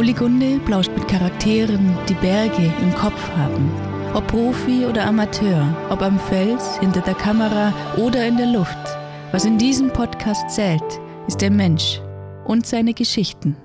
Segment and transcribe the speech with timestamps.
[0.00, 3.70] Uli Gunde plauscht mit Charakteren, die Berge im Kopf haben.
[4.14, 8.78] Ob Profi oder Amateur, ob am Fels, hinter der Kamera oder in der Luft.
[9.30, 10.82] Was in diesem Podcast zählt,
[11.26, 12.00] ist der Mensch
[12.46, 13.58] und seine Geschichten.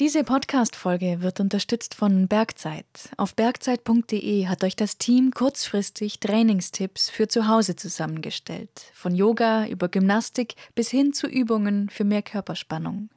[0.00, 2.84] Diese Podcast-Folge wird unterstützt von Bergzeit.
[3.16, 8.90] Auf bergzeit.de hat euch das Team kurzfristig Trainingstipps für zu Hause zusammengestellt.
[8.92, 13.08] Von Yoga über Gymnastik bis hin zu Übungen für mehr Körperspannung.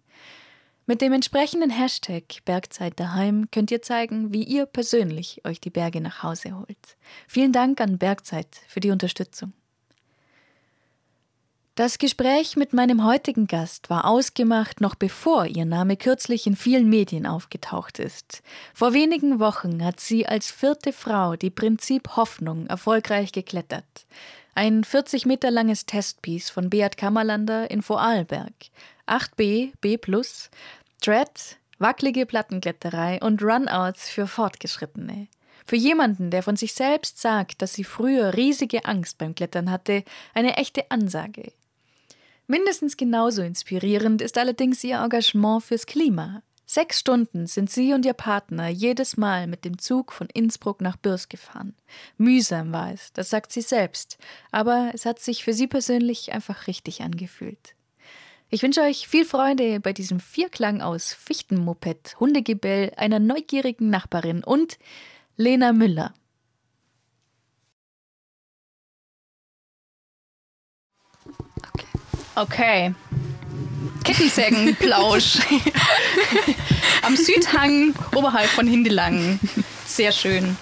[0.89, 5.99] Mit dem entsprechenden Hashtag Bergzeit daheim könnt ihr zeigen, wie ihr persönlich euch die Berge
[5.99, 6.97] nach Hause holt.
[7.27, 9.51] Vielen Dank an Bergzeit für die Unterstützung.
[11.75, 16.89] Das Gespräch mit meinem heutigen Gast war ausgemacht, noch bevor ihr Name kürzlich in vielen
[16.89, 18.41] Medien aufgetaucht ist.
[18.73, 24.07] Vor wenigen Wochen hat sie als vierte Frau die Prinzip Hoffnung erfolgreich geklettert.
[24.55, 28.53] Ein 40 Meter langes Testpiece von Beat Kammerlander in Vorarlberg.
[29.07, 29.97] 8b, B+,
[31.02, 35.27] Dread, wackelige Plattenkletterei und Runouts für Fortgeschrittene.
[35.66, 40.03] Für jemanden, der von sich selbst sagt, dass sie früher riesige Angst beim Klettern hatte,
[40.33, 41.52] eine echte Ansage.
[42.47, 46.41] Mindestens genauso inspirierend ist allerdings ihr Engagement fürs Klima.
[46.66, 50.97] Sechs Stunden sind sie und ihr Partner jedes Mal mit dem Zug von Innsbruck nach
[50.97, 51.75] Bürs gefahren.
[52.17, 54.17] Mühsam war es, das sagt sie selbst,
[54.52, 57.77] aber es hat sich für sie persönlich einfach richtig angefühlt.
[58.50, 64.80] Ich wünsche euch viel Freude bei diesem Vierklang aus Fichtenmoped, Hundegebell, einer neugierigen Nachbarin und
[65.36, 66.14] Lena Müller.
[72.36, 72.95] Okay.
[74.06, 75.40] Kettensägenplausch.
[77.02, 79.42] Am Südhang oberhalb von Hindelangen.
[79.86, 80.56] Sehr schön.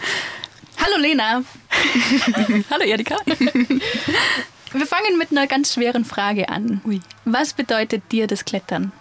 [0.83, 1.44] Hallo Lena.
[2.72, 3.17] Hallo Erika.
[4.75, 6.81] Wir fangen mit einer ganz schweren Frage an.
[6.85, 7.01] Ui.
[7.23, 8.91] Was bedeutet dir das Klettern?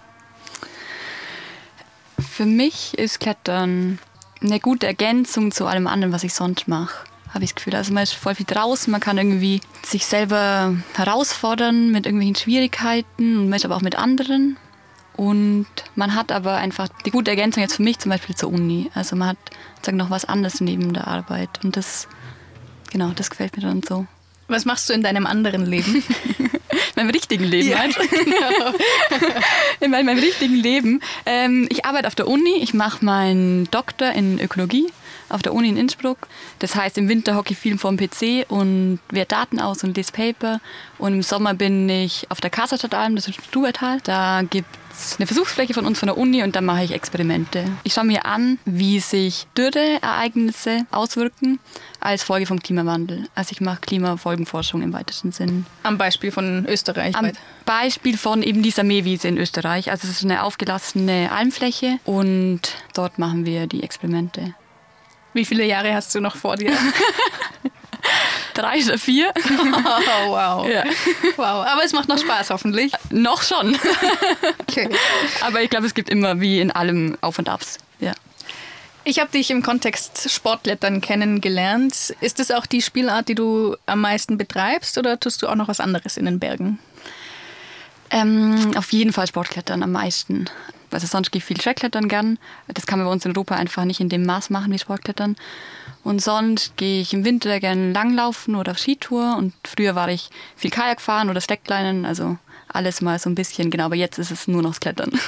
[2.18, 3.98] Für mich ist Klettern
[4.40, 7.04] eine gute Ergänzung zu allem anderen, was ich sonst mache
[7.34, 7.74] habe ich das Gefühl.
[7.74, 13.38] Also man ist voll viel draußen, man kann irgendwie sich selber herausfordern mit irgendwelchen Schwierigkeiten
[13.38, 14.56] und man ist aber auch mit anderen.
[15.16, 18.90] Und man hat aber einfach die gute Ergänzung jetzt für mich zum Beispiel zur Uni.
[18.94, 19.36] Also man hat
[19.76, 21.64] sozusagen noch was anderes neben der Arbeit.
[21.64, 22.08] Und das,
[22.90, 24.06] genau, das gefällt mir dann so.
[24.48, 26.02] Was machst du in deinem anderen Leben?
[26.38, 26.50] in
[26.96, 28.74] meinem richtigen Leben, ja, genau.
[29.80, 31.00] in meinem, meinem richtigen Leben.
[31.24, 34.86] Ähm, ich arbeite auf der Uni, ich mache meinen Doktor in Ökologie
[35.28, 36.28] auf der Uni in Innsbruck.
[36.58, 40.12] Das heißt, im Winter hocke ich viel vom PC und werte Daten aus und lese
[40.12, 40.60] Paper.
[40.98, 43.98] Und im Sommer bin ich auf der Kaserstadtalm, das ist Stubertal.
[44.04, 47.64] Da gibt es eine Versuchsfläche von uns von der Uni und da mache ich Experimente.
[47.82, 51.58] Ich schaue mir an, wie sich Dürreereignisse auswirken
[52.00, 53.28] als Folge vom Klimawandel.
[53.34, 55.66] Also ich mache Klimafolgenforschung im weitesten Sinn.
[55.82, 57.16] Am Beispiel von Österreich?
[57.16, 57.32] Am
[57.64, 59.90] Beispiel von eben dieser Mähwiese in Österreich.
[59.90, 62.60] Also es ist eine aufgelassene Almfläche und
[62.94, 64.54] dort machen wir die Experimente.
[65.34, 66.72] Wie viele Jahre hast du noch vor dir?
[68.54, 69.32] Drei oder vier.
[69.34, 70.68] Oh, wow.
[70.68, 70.84] Ja.
[71.36, 71.66] Wow.
[71.66, 72.92] Aber es macht noch Spaß, hoffentlich.
[73.10, 73.76] Noch schon.
[74.62, 74.88] Okay.
[75.40, 77.78] Aber ich glaube, es gibt immer wie in allem Auf und Abs.
[77.98, 78.12] Ja.
[79.02, 82.14] Ich habe dich im Kontext Sportklettern kennengelernt.
[82.20, 85.68] Ist das auch die Spielart, die du am meisten betreibst oder tust du auch noch
[85.68, 86.78] was anderes in den Bergen?
[88.10, 90.48] Ähm, auf jeden Fall Sportklettern am meisten.
[90.94, 92.38] Also sonst gehe ich viel Schreckklettern gern.
[92.68, 95.36] Das kann man bei uns in Europa einfach nicht in dem Maß machen wie Sportklettern.
[96.02, 99.36] Und sonst gehe ich im Winter gerne langlaufen oder auf Skitour.
[99.36, 102.04] Und früher war ich viel Kajak fahren oder Slackleinen.
[102.04, 102.38] Also
[102.68, 103.84] alles mal so ein bisschen, genau.
[103.84, 105.12] Aber jetzt ist es nur noch das Klettern.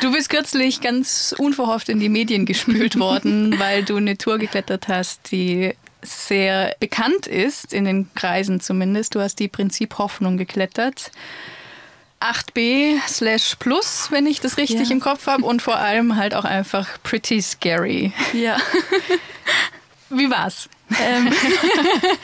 [0.00, 4.88] Du bist kürzlich ganz unverhofft in die Medien gespült worden, weil du eine Tour geklettert
[4.88, 9.14] hast, die sehr bekannt ist, in den Kreisen zumindest.
[9.14, 11.10] Du hast die Prinzip Hoffnung geklettert.
[12.20, 14.94] 8b slash plus, wenn ich das richtig ja.
[14.94, 15.44] im Kopf habe.
[15.44, 18.12] Und vor allem halt auch einfach pretty scary.
[18.32, 18.58] Ja.
[20.10, 20.68] Wie war's?
[21.00, 21.26] Ähm.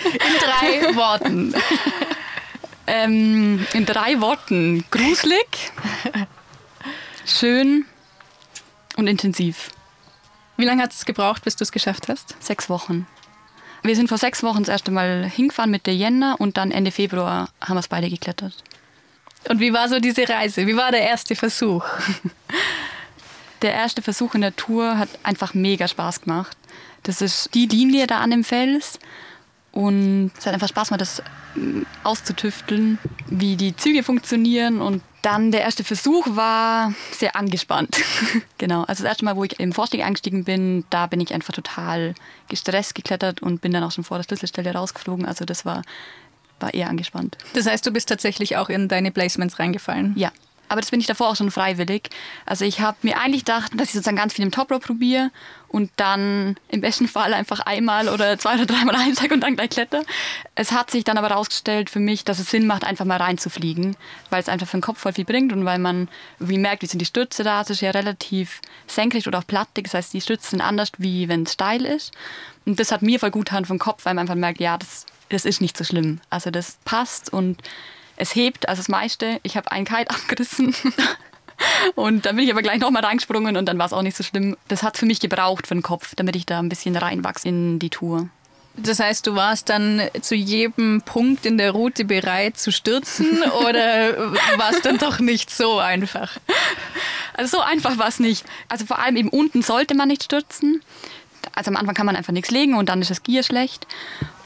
[0.04, 1.54] in drei Worten.
[2.86, 4.84] Ähm, in drei Worten.
[4.90, 5.72] Gruselig,
[7.24, 7.84] schön
[8.96, 9.70] und intensiv.
[10.56, 12.36] Wie lange hat es gebraucht, bis du es geschafft hast?
[12.42, 13.06] Sechs Wochen.
[13.82, 16.90] Wir sind vor sechs Wochen das erste Mal hingefahren mit der Jänner und dann Ende
[16.90, 18.64] Februar haben wir es beide geklettert.
[19.48, 20.66] Und wie war so diese Reise?
[20.66, 21.84] Wie war der erste Versuch?
[23.62, 26.56] Der erste Versuch in der Tour hat einfach mega Spaß gemacht.
[27.04, 28.98] Das ist die Linie da an dem Fels.
[29.72, 31.22] Und es hat einfach Spaß gemacht, das
[31.54, 32.98] mm, auszutüfteln,
[33.28, 34.80] wie die Züge funktionieren.
[34.80, 37.96] Und dann der erste Versuch war sehr angespannt.
[38.58, 41.52] genau, also das erste Mal, wo ich im Vorstieg eingestiegen bin, da bin ich einfach
[41.52, 42.14] total
[42.48, 45.26] gestresst geklettert und bin dann auch schon vor der Schlüsselstelle rausgeflogen.
[45.26, 45.82] Also das war
[46.60, 47.36] war eher angespannt.
[47.54, 50.14] Das heißt, du bist tatsächlich auch in deine Placements reingefallen?
[50.16, 50.32] Ja.
[50.68, 52.10] Aber das bin ich davor auch schon freiwillig.
[52.44, 55.30] Also ich habe mir eigentlich gedacht, dass ich sozusagen ganz viel im Top Rope probiere
[55.68, 59.70] und dann im besten Fall einfach einmal oder zwei oder dreimal einsteige und dann gleich
[59.70, 60.02] kletter.
[60.54, 63.96] Es hat sich dann aber herausgestellt für mich, dass es Sinn macht, einfach mal reinzufliegen,
[64.30, 66.08] weil es einfach für den Kopf voll viel bringt und weil man
[66.38, 67.60] wie merkt, wie sind die Stütze da.
[67.60, 69.84] Es ist ja relativ senkrecht oder auch plattig.
[69.84, 72.12] Das heißt, die Stütze sind anders, wie wenn es steil ist.
[72.64, 75.06] Und das hat mir voll gut getan vom Kopf, weil man einfach merkt, ja, das,
[75.28, 76.20] das ist nicht so schlimm.
[76.30, 77.62] Also das passt und
[78.16, 79.40] es hebt, also das meiste.
[79.42, 80.74] Ich habe einen Kite abgerissen.
[81.94, 84.22] Und dann bin ich aber gleich nochmal reingesprungen und dann war es auch nicht so
[84.22, 84.56] schlimm.
[84.68, 87.78] Das hat für mich gebraucht für den Kopf, damit ich da ein bisschen reinwachse in
[87.78, 88.28] die Tour.
[88.76, 94.32] Das heißt, du warst dann zu jedem Punkt in der Route bereit zu stürzen oder
[94.58, 96.36] war es dann doch nicht so einfach?
[97.32, 98.44] Also so einfach war es nicht.
[98.68, 100.82] Also vor allem eben unten sollte man nicht stürzen
[101.54, 103.86] also am Anfang kann man einfach nichts legen und dann ist das Gier schlecht.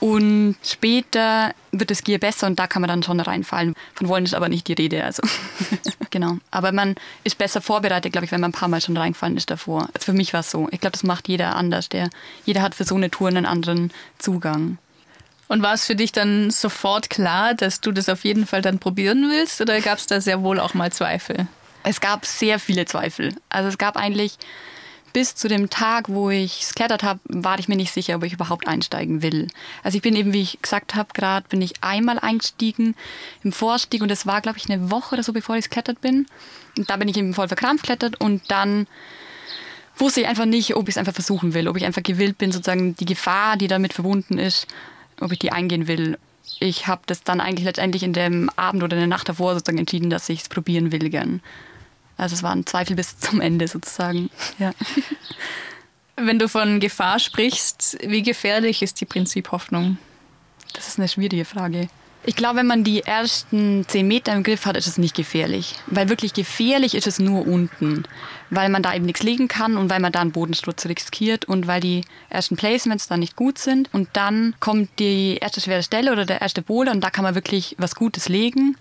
[0.00, 3.74] Und später wird das Gier besser und da kann man dann schon reinfallen.
[3.94, 5.04] Von wollen ist aber nicht die Rede.
[5.04, 5.22] Also
[6.10, 6.38] genau.
[6.50, 6.94] Aber man
[7.24, 9.88] ist besser vorbereitet, glaube ich, wenn man ein paar Mal schon reingefallen ist davor.
[9.94, 10.68] Also für mich war es so.
[10.70, 11.88] Ich glaube, das macht jeder anders.
[11.88, 12.08] Der,
[12.46, 14.78] jeder hat für so eine Tour einen anderen Zugang.
[15.48, 18.78] Und war es für dich dann sofort klar, dass du das auf jeden Fall dann
[18.78, 19.60] probieren willst?
[19.60, 21.48] Oder gab es da sehr wohl auch mal Zweifel?
[21.82, 23.34] Es gab sehr viele Zweifel.
[23.48, 24.38] Also es gab eigentlich
[25.12, 28.32] bis zu dem Tag, wo ich geklettert habe, war ich mir nicht sicher, ob ich
[28.32, 29.48] überhaupt einsteigen will.
[29.82, 32.94] Also ich bin eben, wie ich gesagt habe, gerade bin ich einmal eingestiegen
[33.42, 36.26] im Vorstieg und das war, glaube ich, eine Woche oder so, bevor ich geklettert bin.
[36.76, 38.86] Und da bin ich eben voll verkrampft geklettert und dann
[39.96, 42.52] wusste ich einfach nicht, ob ich es einfach versuchen will, ob ich einfach gewillt bin,
[42.52, 44.66] sozusagen die Gefahr, die damit verbunden ist,
[45.20, 46.18] ob ich die eingehen will.
[46.58, 49.78] Ich habe das dann eigentlich letztendlich in dem Abend oder in der Nacht davor sozusagen
[49.78, 51.42] entschieden, dass ich es probieren will gern.
[52.20, 54.30] Also es waren Zweifel bis zum Ende sozusagen.
[54.58, 54.72] Ja.
[56.16, 59.96] Wenn du von Gefahr sprichst, wie gefährlich ist die Prinziphoffnung?
[60.74, 61.88] Das ist eine schwierige Frage.
[62.26, 65.76] Ich glaube, wenn man die ersten zehn Meter im Griff hat, ist es nicht gefährlich.
[65.86, 68.04] Weil wirklich gefährlich ist es nur unten.
[68.50, 71.66] Weil man da eben nichts legen kann und weil man da einen Bodensturz riskiert und
[71.66, 73.88] weil die ersten Placements dann nicht gut sind.
[73.94, 77.34] Und dann kommt die erste schwere Stelle oder der erste Boulder und da kann man
[77.34, 78.76] wirklich was Gutes legen.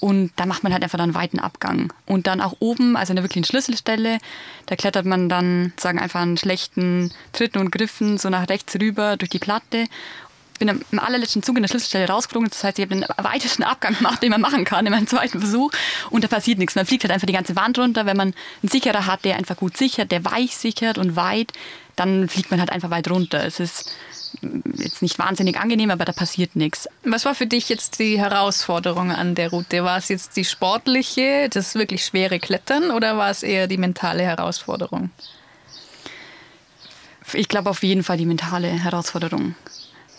[0.00, 1.92] Und da macht man halt einfach dann einen weiten Abgang.
[2.06, 4.18] Und dann auch oben, also in der wirklichen Schlüsselstelle,
[4.66, 9.16] da klettert man dann sagen einfach einen schlechten Tritten und Griffen so nach rechts rüber
[9.16, 9.86] durch die Platte
[10.58, 12.48] bin im allerletzten Zug in der Schlüsselstelle rausgeflogen.
[12.48, 15.40] Das heißt, ich habe den weitesten Abgang gemacht, den man machen kann in meinem zweiten
[15.40, 15.72] Versuch.
[16.10, 16.74] Und da passiert nichts.
[16.74, 18.06] Man fliegt halt einfach die ganze Wand runter.
[18.06, 21.52] Wenn man einen Sicherer hat, der einfach gut sichert, der weich sichert und weit,
[21.96, 23.44] dann fliegt man halt einfach weit runter.
[23.44, 23.94] Es ist
[24.76, 26.88] jetzt nicht wahnsinnig angenehm, aber da passiert nichts.
[27.04, 29.84] Was war für dich jetzt die Herausforderung an der Route?
[29.84, 34.22] War es jetzt die sportliche, das wirklich schwere Klettern oder war es eher die mentale
[34.22, 35.10] Herausforderung?
[37.32, 39.54] Ich glaube auf jeden Fall die mentale Herausforderung.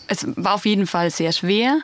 [0.08, 1.80] Es war auf jeden Fall sehr schwer,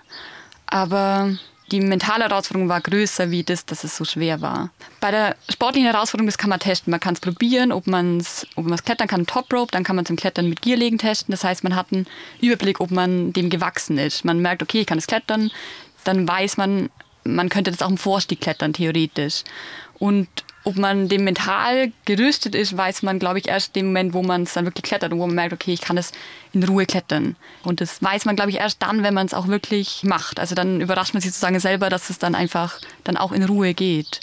[0.67, 1.37] aber
[1.73, 4.71] die mentale Herausforderung war größer wie das, dass es so schwer war.
[5.01, 6.91] Bei der sportlichen Herausforderung, das kann man testen.
[6.91, 10.05] Man kann es probieren, ob man es ob klettern kann, Top Rope, dann kann man
[10.05, 11.33] zum Klettern mit Gierlegen testen.
[11.33, 12.07] Das heißt, man hat einen
[12.41, 14.25] Überblick, ob man dem gewachsen ist.
[14.25, 15.51] Man merkt, okay, ich kann es klettern,
[16.05, 16.91] dann weiß man,
[17.25, 19.45] man könnte das auch im Vorstieg klettern, theoretisch.
[19.99, 20.29] Und
[20.65, 24.45] ob man dem mental gerüstet ist, weiß man, glaube ich, erst im Moment, wo man
[24.45, 26.13] es dann wirklich klettert und wo man merkt, okay, ich kann es
[26.53, 27.37] in Ruhe klettern.
[27.65, 30.39] Und das weiß man, glaube ich, erst dann, wenn man es auch wirklich macht.
[30.39, 33.75] Also dann überrascht man sich sozusagen selber, dass es dann einfach dann auch in Ruhe
[33.75, 34.21] geht.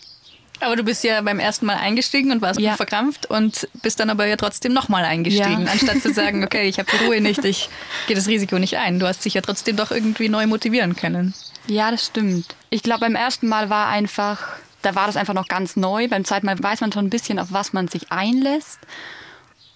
[0.61, 2.75] Aber du bist ja beim ersten Mal eingestiegen und warst ja.
[2.75, 5.71] verkrampft und bist dann aber ja trotzdem nochmal eingestiegen, ja.
[5.71, 7.69] anstatt zu sagen, okay, ich habe die Ruhe nicht, ich
[8.07, 8.99] gehe das Risiko nicht ein.
[8.99, 11.33] Du hast dich ja trotzdem doch irgendwie neu motivieren können.
[11.67, 12.55] Ja, das stimmt.
[12.69, 14.47] Ich glaube, beim ersten Mal war einfach
[14.81, 16.07] da war das einfach noch ganz neu.
[16.07, 18.79] Beim zweiten Mal weiß man schon ein bisschen, auf was man sich einlässt.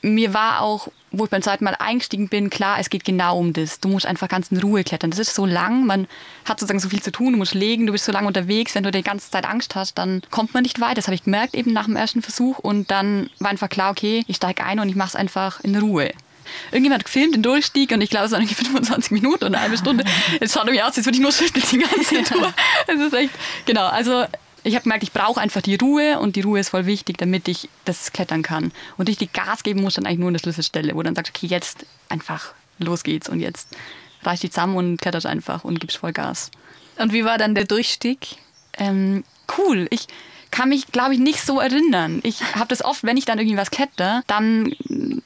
[0.01, 3.53] Mir war auch, wo ich beim zweiten Mal eingestiegen bin, klar, es geht genau um
[3.53, 3.79] das.
[3.79, 5.12] Du musst einfach ganz in Ruhe klettern.
[5.12, 6.07] Das ist so lang, man
[6.43, 8.75] hat sozusagen so viel zu tun, du musst legen, du bist so lange unterwegs.
[8.75, 10.98] Wenn du die ganze Zeit Angst hast, dann kommt man nicht weit.
[10.98, 12.60] Das habe ich gemerkt eben nach dem ersten Versuch.
[12.60, 15.77] Und dann war einfach klar, okay, ich steige ein und ich mache es einfach in
[15.77, 16.12] Ruhe.
[16.72, 19.77] Irgendjemand hat gefilmt, den Durchstieg und ich glaube, es waren 25 Minuten oder eine halbe
[19.77, 20.03] Stunde.
[20.39, 22.53] Es schaut irgendwie aus, als würde ich nur schütteln die ganze Tour.
[22.88, 23.31] Es ist echt,
[23.65, 24.25] genau, also
[24.63, 27.48] ich habe gemerkt, ich brauche einfach die Ruhe und die Ruhe ist voll wichtig, damit
[27.48, 28.72] ich das klettern kann.
[28.98, 31.34] Und ich die Gas geben muss dann eigentlich nur an der Schlüsselstelle, wo dann sagst,
[31.36, 33.70] okay, jetzt einfach los geht's und jetzt
[34.24, 36.51] reiß dich zusammen und kletterst einfach und gibst voll Gas.
[36.98, 38.38] Und wie war dann der Durchstieg?
[38.77, 39.24] Ähm,
[39.58, 39.88] cool.
[39.89, 40.08] Ich
[40.53, 42.20] kann mich, glaube ich, nicht so erinnern.
[42.24, 44.72] Ich habe das oft, wenn ich dann irgendwie was kletter, dann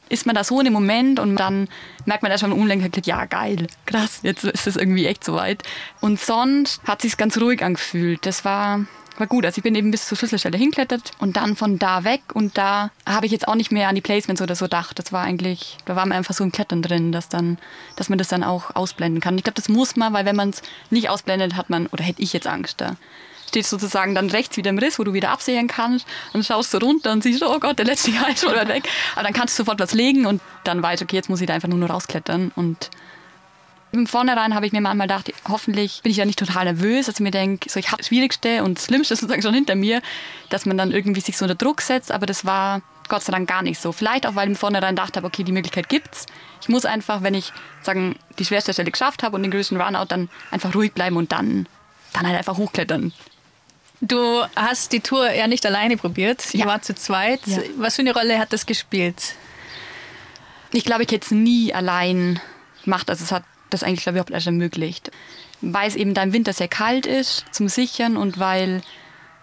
[0.07, 1.67] ist man da so in dem Moment und dann
[2.05, 5.63] merkt man erstmal im Umlenker, ja geil, krass, jetzt ist es irgendwie echt so weit.
[5.99, 8.25] Und sonst hat sich ganz ruhig angefühlt.
[8.25, 8.85] Das war
[9.19, 9.45] war gut.
[9.45, 12.91] Also ich bin eben bis zur Schlüsselstelle hinklettert und dann von da weg und da
[13.05, 14.99] habe ich jetzt auch nicht mehr an die Placements oder so gedacht.
[14.99, 17.57] Das war eigentlich, da war man einfach so im Klettern drin, dass dann,
[17.95, 19.37] dass man das dann auch ausblenden kann.
[19.37, 22.21] Ich glaube, das muss man, weil wenn man es nicht ausblendet, hat man, oder hätte
[22.21, 22.95] ich jetzt Angst da.
[23.47, 26.77] stehst sozusagen dann rechts wieder im Riss, wo du wieder absehen kannst und schaust so
[26.77, 28.87] runter und siehst, oh Gott, der letzte ist schon weg.
[29.15, 31.53] Aber dann kannst du sofort was legen und dann weißt, okay, jetzt muss ich da
[31.53, 32.89] einfach nur noch rausklettern und
[33.91, 37.15] im Vornherein habe ich mir manchmal gedacht, hoffentlich bin ich ja nicht total nervös, dass
[37.15, 40.01] ich mir denke, so ich habe das Schwierigste und das Schlimmste sozusagen schon hinter mir,
[40.49, 43.47] dass man dann irgendwie sich so unter Druck setzt, aber das war Gott sei Dank
[43.47, 43.91] gar nicht so.
[43.91, 46.25] Vielleicht auch, weil ich im Vornherein dachte, okay, die Möglichkeit gibt's.
[46.61, 50.07] Ich muss einfach, wenn ich sagen, die schwerste Stelle geschafft habe und den größten Runout,
[50.09, 51.67] dann einfach ruhig bleiben und dann,
[52.13, 53.13] dann halt einfach hochklettern.
[54.01, 56.53] Du hast die Tour ja nicht alleine probiert.
[56.53, 56.65] Ihr ja.
[56.67, 57.39] wart zu zweit.
[57.45, 57.59] Ja.
[57.77, 59.35] Was für eine Rolle hat das gespielt?
[60.71, 62.39] Ich glaube, ich hätte es nie allein
[62.83, 63.09] gemacht.
[63.09, 65.11] Also es hat das eigentlich, glaube ich, überhaupt erst ermöglicht.
[65.61, 68.81] Weil es eben da im Winter sehr kalt ist zum Sichern und weil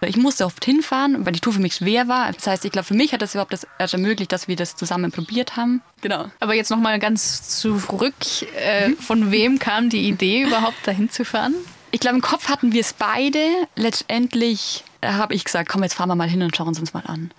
[0.01, 2.31] ich musste oft hinfahren, weil die Tour für mich schwer war.
[2.31, 4.75] Das heißt, ich glaube, für mich hat das überhaupt das erst ermöglicht, dass wir das
[4.75, 5.81] zusammen probiert haben.
[6.01, 6.29] Genau.
[6.39, 8.13] Aber jetzt nochmal ganz zurück.
[8.57, 8.97] Äh, mhm.
[8.97, 11.55] Von wem kam die Idee, überhaupt dahin zu fahren?
[11.91, 13.39] Ich glaube, im Kopf hatten wir es beide.
[13.75, 16.93] Letztendlich äh, habe ich gesagt, komm, jetzt fahren wir mal hin und schauen uns uns
[16.93, 17.31] mal an.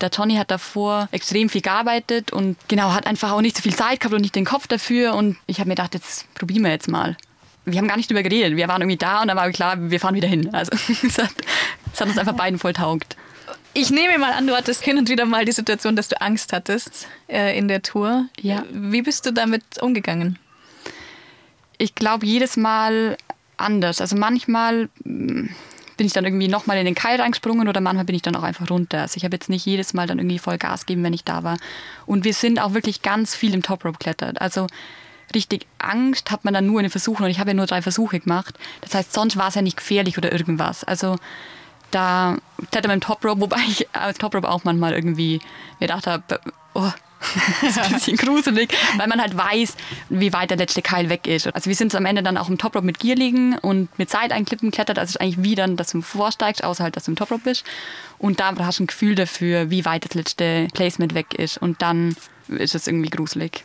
[0.00, 3.74] Der Tony hat davor extrem viel gearbeitet und genau, hat einfach auch nicht so viel
[3.74, 5.14] Zeit gehabt und nicht den Kopf dafür.
[5.14, 7.16] Und ich habe mir gedacht, jetzt probieren wir jetzt mal.
[7.66, 8.56] Wir haben gar nicht drüber geredet.
[8.56, 10.52] Wir waren irgendwie da und dann war klar, wir fahren wieder hin.
[10.54, 10.72] Also
[11.06, 11.30] es hat,
[11.92, 13.16] es hat uns einfach beiden voll taugt.
[13.72, 16.52] Ich nehme mal an, du hattest hin und wieder mal die Situation, dass du Angst
[16.52, 18.26] hattest äh, in der Tour.
[18.40, 18.64] Ja.
[18.72, 20.38] Wie bist du damit umgegangen?
[21.78, 23.16] Ich glaube, jedes Mal
[23.56, 24.00] anders.
[24.00, 24.88] Also manchmal
[26.00, 28.42] bin ich dann irgendwie nochmal in den Keil reingesprungen oder manchmal bin ich dann auch
[28.42, 29.02] einfach runter.
[29.02, 31.44] Also ich habe jetzt nicht jedes Mal dann irgendwie voll Gas gegeben, wenn ich da
[31.44, 31.58] war.
[32.06, 34.40] Und wir sind auch wirklich ganz viel im Top Rope geklettert.
[34.40, 34.66] Also
[35.34, 37.82] richtig Angst hat man dann nur in den Versuchen und ich habe ja nur drei
[37.82, 38.54] Versuche gemacht.
[38.80, 40.84] Das heißt, sonst war es ja nicht gefährlich oder irgendwas.
[40.84, 41.16] Also
[41.90, 42.38] da
[42.70, 45.38] klettert man im Top Rope, wobei ich als Top Rope auch manchmal irgendwie
[45.80, 46.40] mir gedacht habe,
[46.72, 46.92] oh,
[47.60, 49.76] das ist ein bisschen gruselig, weil man halt weiß,
[50.08, 51.54] wie weit der letzte Keil weg ist.
[51.54, 54.70] Also wir sind am Ende dann auch im Toprope mit Gier liegen und mit Seiteinklippen
[54.70, 54.98] klettert.
[54.98, 57.42] Also es ist eigentlich wie dann, dass du vorsteigst, außer halt, dass du im Toprope
[57.44, 57.64] bist.
[58.18, 61.58] Und da hast du ein Gefühl dafür, wie weit das letzte Placement weg ist.
[61.58, 62.16] Und dann
[62.48, 63.64] ist es irgendwie gruselig.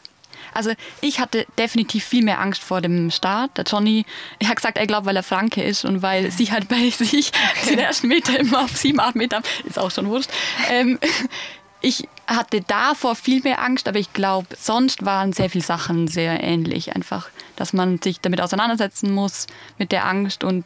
[0.53, 0.71] Also
[1.01, 3.57] ich hatte definitiv viel mehr Angst vor dem Start.
[3.57, 4.05] Der Johnny,
[4.39, 7.31] er hat gesagt, er glaubt, weil er Franke ist und weil sie halt bei sich
[7.69, 10.29] den ersten Meter immer auf sieben, acht Meter, ist auch schon wurscht,
[10.69, 10.99] ähm,
[11.81, 16.43] ich hatte davor viel mehr Angst, aber ich glaube, sonst waren sehr viele Sachen sehr
[16.43, 16.95] ähnlich.
[16.95, 20.43] Einfach, dass man sich damit auseinandersetzen muss, mit der Angst.
[20.43, 20.65] Und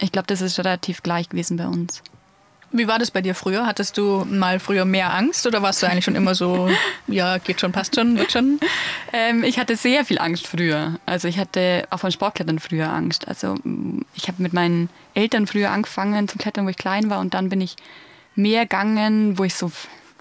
[0.00, 2.02] ich glaube, das ist relativ gleich gewesen bei uns.
[2.72, 3.64] Wie war das bei dir früher?
[3.64, 6.68] Hattest du mal früher mehr Angst oder warst du eigentlich schon immer so,
[7.06, 8.58] ja, geht schon, passt schon, wird schon?
[9.12, 10.98] Ähm, ich hatte sehr viel Angst früher.
[11.06, 13.28] Also ich hatte auch von Sportklettern früher Angst.
[13.28, 13.54] Also
[14.14, 17.48] ich habe mit meinen Eltern früher angefangen zu klettern, wo ich klein war und dann
[17.48, 17.76] bin ich
[18.34, 19.70] mehr gegangen, wo ich so,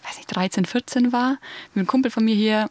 [0.07, 1.37] weiß nicht, 13, 14 war,
[1.73, 2.69] mit einem Kumpel von mir hier.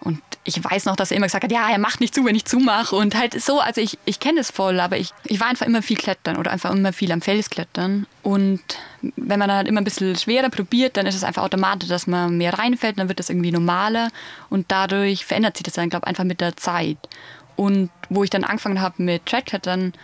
[0.00, 2.34] Und ich weiß noch, dass er immer gesagt hat, ja, er macht nicht zu, wenn
[2.34, 2.94] ich zumache.
[2.94, 5.80] Und halt so, also ich, ich kenne es voll, aber ich, ich war einfach immer
[5.80, 8.06] viel klettern oder einfach immer viel am Fels klettern.
[8.22, 8.60] Und
[9.00, 12.06] wenn man dann halt immer ein bisschen schwerer probiert, dann ist es einfach automatisch, dass
[12.06, 14.10] man mehr reinfällt, dann wird das irgendwie normaler.
[14.50, 16.98] Und dadurch verändert sich das dann, glaube ich, einfach mit der Zeit.
[17.56, 19.94] Und wo ich dann angefangen habe mit Trackklettern,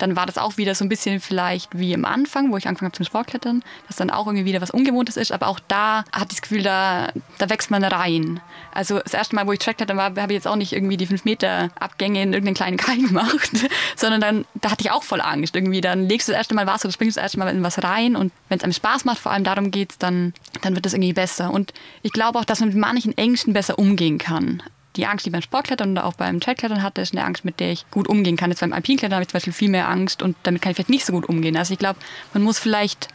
[0.00, 2.88] dann war das auch wieder so ein bisschen vielleicht wie am Anfang, wo ich angefangen
[2.88, 5.32] habe zum Sportklettern, dass dann auch irgendwie wieder was Ungewohntes ist.
[5.32, 8.40] Aber auch da hatte ich das Gefühl, da, da wächst man rein.
[8.72, 11.06] Also das erste Mal, wo ich Trackklettern war, habe ich jetzt auch nicht irgendwie die
[11.06, 13.50] 5 Meter Abgänge in irgendeinen kleinen Kai gemacht,
[13.96, 15.54] sondern dann, da hatte ich auch voll Angst.
[15.54, 17.62] Irgendwie dann legst du das erste Mal was oder springst du das erste Mal in
[17.62, 20.74] was rein und wenn es einem Spaß macht, vor allem darum geht es, dann, dann
[20.74, 21.52] wird es irgendwie besser.
[21.52, 24.62] Und ich glaube auch, dass man mit manchen Ängsten besser umgehen kann
[25.00, 27.72] die Angst, die beim Sportklettern oder auch beim Trackklettern hatte, ist eine Angst, mit der
[27.72, 28.50] ich gut umgehen kann.
[28.50, 30.90] Jetzt beim Alpinklettern habe ich zum Beispiel viel mehr Angst und damit kann ich vielleicht
[30.90, 31.56] nicht so gut umgehen.
[31.56, 31.98] Also ich glaube,
[32.34, 33.08] man muss vielleicht,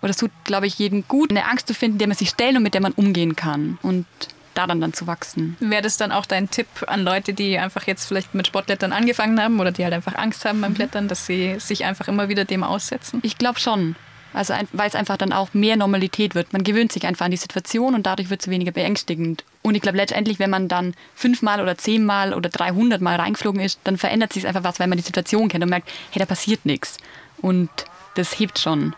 [0.00, 2.56] oder es tut, glaube ich, jedem gut, eine Angst zu finden, der man sich stellt
[2.56, 3.78] und mit der man umgehen kann.
[3.82, 4.06] Und
[4.54, 5.56] daran dann zu wachsen.
[5.60, 9.40] Wäre das dann auch dein Tipp an Leute, die einfach jetzt vielleicht mit Sportklettern angefangen
[9.40, 10.76] haben oder die halt einfach Angst haben beim mhm.
[10.76, 13.20] Klettern, dass sie sich einfach immer wieder dem aussetzen?
[13.22, 13.96] Ich glaube schon.
[14.32, 16.52] Also weil es einfach dann auch mehr Normalität wird.
[16.52, 19.44] Man gewöhnt sich einfach an die Situation und dadurch wird es weniger beängstigend.
[19.62, 23.78] Und ich glaube letztendlich, wenn man dann fünfmal oder zehnmal oder dreihundert Mal reingeflogen ist,
[23.84, 26.64] dann verändert sich einfach was, weil man die Situation kennt und merkt, hey, da passiert
[26.66, 26.96] nichts.
[27.40, 27.70] Und
[28.14, 28.94] das hebt schon.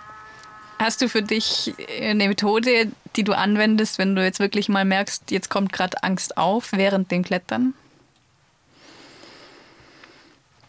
[0.78, 5.30] Hast du für dich eine Methode, die du anwendest, wenn du jetzt wirklich mal merkst,
[5.30, 7.74] jetzt kommt gerade Angst auf während dem Klettern?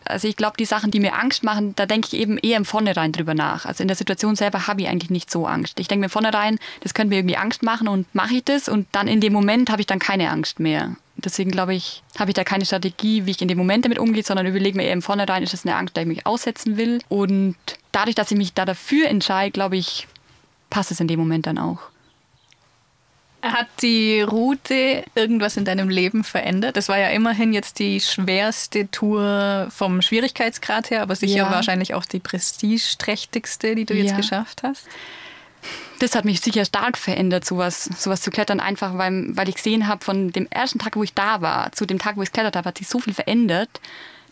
[0.06, 2.66] Also ich glaube, die Sachen, die mir Angst machen, da denke ich eben eher im
[2.66, 3.66] Vornherein drüber nach.
[3.66, 5.80] Also in der Situation selber habe ich eigentlich nicht so Angst.
[5.80, 8.88] Ich denke mir vornherein, das könnte mir irgendwie Angst machen und mache ich das und
[8.92, 10.96] dann in dem Moment habe ich dann keine Angst mehr.
[11.18, 14.24] Deswegen glaube ich, habe ich da keine Strategie, wie ich in dem Moment damit umgehe,
[14.24, 17.00] sondern überlege mir eher im Vornherein, ist das eine Angst, der ich mich aussetzen will.
[17.10, 17.56] Und
[17.92, 20.08] dadurch, dass ich mich da dafür entscheide, glaube ich,
[20.70, 21.80] passt es in dem Moment dann auch.
[23.52, 26.78] Hat die Route irgendwas in deinem Leben verändert?
[26.78, 31.52] Das war ja immerhin jetzt die schwerste Tour vom Schwierigkeitsgrad her, aber sicher ja.
[31.52, 34.88] wahrscheinlich auch die prestigeträchtigste, die du jetzt geschafft hast.
[36.00, 39.88] Das hat mich sicher stark verändert, sowas, sowas zu klettern, einfach weil, weil ich gesehen
[39.88, 42.56] habe, von dem ersten Tag, wo ich da war, zu dem Tag, wo ich geklettert
[42.56, 43.70] habe, hat sich so viel verändert.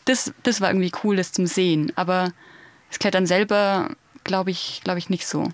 [0.06, 1.94] Das, das war irgendwie cool, das zum Sehen.
[1.96, 2.32] Aber
[2.90, 3.92] das Klettern selber,
[4.24, 5.50] glaube ich, glaube ich nicht so.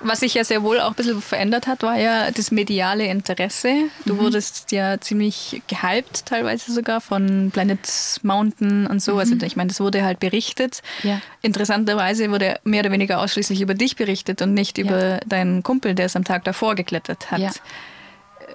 [0.00, 3.88] Was sich ja sehr wohl auch ein bisschen verändert hat, war ja das mediale Interesse.
[4.04, 4.18] Du mhm.
[4.18, 7.80] wurdest ja ziemlich gehypt, teilweise sogar von Planet
[8.22, 9.18] Mountain und so.
[9.18, 9.36] Also mhm.
[9.36, 10.82] Also ich meine, das wurde halt berichtet.
[11.02, 11.20] Ja.
[11.42, 15.20] Interessanterweise wurde mehr oder weniger ausschließlich über dich berichtet und nicht über ja.
[15.26, 17.40] deinen Kumpel, der es am Tag davor geklettert hat.
[17.40, 17.50] Ja.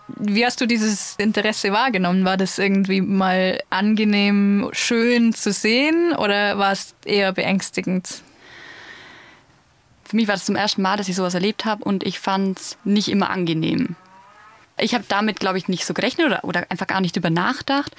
[0.07, 2.25] Wie hast du dieses Interesse wahrgenommen?
[2.25, 8.21] War das irgendwie mal angenehm, schön zu sehen oder war es eher beängstigend?
[10.11, 12.59] Für mich war das zum ersten Mal, dass ich sowas erlebt habe und ich fand
[12.59, 13.95] es nicht immer angenehm.
[14.77, 17.95] Ich habe damit, glaube ich, nicht so gerechnet oder, oder einfach gar nicht über nachgedacht.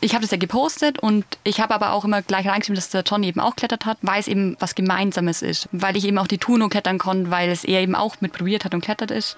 [0.00, 3.04] Ich habe das ja gepostet und ich habe aber auch immer gleich reingeschrieben, dass der
[3.04, 5.68] John eben auch klettert hat, weil es eben was Gemeinsames ist.
[5.70, 8.74] Weil ich eben auch die Tuno klettern konnte, weil es er eben auch mitprobiert hat
[8.74, 9.36] und klettert ist.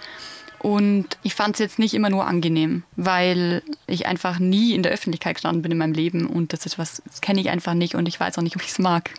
[0.61, 4.92] Und ich fand es jetzt nicht immer nur angenehm, weil ich einfach nie in der
[4.92, 7.94] Öffentlichkeit gestanden bin in meinem Leben und das ist was, das kenne ich einfach nicht
[7.94, 9.11] und ich weiß auch nicht, ob ich es mag.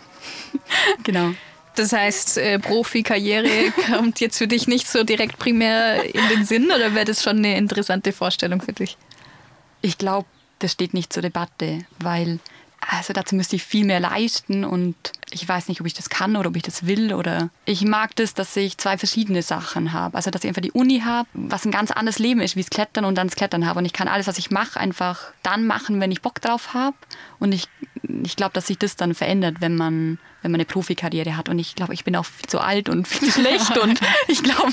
[1.03, 1.33] genau.
[1.77, 6.65] Das heißt, äh, Profikarriere kommt jetzt für dich nicht so direkt primär in den Sinn
[6.65, 8.97] oder wäre das schon eine interessante Vorstellung für dich?
[9.81, 10.27] Ich glaube,
[10.59, 12.39] das steht nicht zur Debatte, weil
[12.79, 14.95] also dazu müsste ich viel mehr leisten und
[15.31, 18.15] ich weiß nicht, ob ich das kann oder ob ich das will oder ich mag
[18.15, 20.15] das, dass ich zwei verschiedene Sachen habe.
[20.15, 22.69] Also dass ich einfach die Uni habe, was ein ganz anderes Leben ist, wie das
[22.69, 25.65] Klettern und dann das Klettern habe und ich kann alles, was ich mache, einfach dann
[25.65, 26.95] machen, wenn ich Bock drauf habe
[27.39, 27.67] und ich,
[28.23, 31.49] ich glaube, dass sich das dann verändert, wenn man wenn man eine Profikarriere hat.
[31.49, 33.77] Und ich glaube, ich bin auch viel zu alt und viel zu schlecht.
[33.81, 34.71] Und ich glaube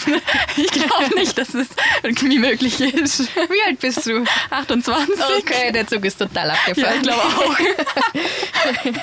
[0.57, 1.69] ich glaub nicht, dass es
[2.03, 3.21] irgendwie möglich ist.
[3.35, 4.25] Wie alt bist du?
[4.51, 5.15] 28.
[5.39, 6.93] Okay, der Zug ist total abgefahren.
[6.93, 7.59] Ja, ich glaube auch.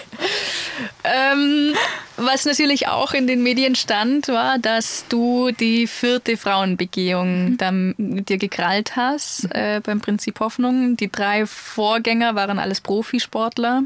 [1.04, 1.74] ähm,
[2.18, 8.26] was natürlich auch in den Medien stand, war, dass du die vierte Frauenbegehung mhm.
[8.26, 10.96] dir gekrallt hast äh, beim Prinzip Hoffnung.
[10.96, 13.84] Die drei Vorgänger waren alles Profisportler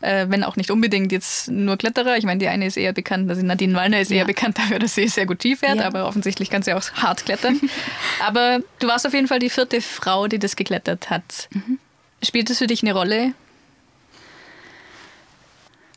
[0.00, 2.16] äh, wenn auch nicht unbedingt jetzt nur Kletterer.
[2.16, 4.18] Ich meine, die eine ist eher bekannt, also Nadine Wallner ist ja.
[4.18, 5.86] eher bekannt dafür, dass sie sehr gut Ski fährt, ja.
[5.86, 7.60] aber offensichtlich kann sie auch hart klettern.
[8.26, 11.48] aber du warst auf jeden Fall die vierte Frau, die das geklettert hat.
[11.52, 11.78] Mhm.
[12.22, 13.32] Spielt das für dich eine Rolle?